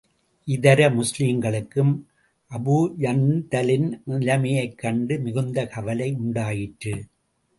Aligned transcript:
இதர 0.47 0.89
முஸ்லிம்களுக்கும், 0.89 1.91
அபூஜந்தலின் 2.51 4.01
நிலைமையைக் 4.05 4.77
கண்டு 4.77 5.19
மிகுந்த 5.19 5.67
கவலை 5.67 6.13
உண்டாயிற்று. 6.13 6.95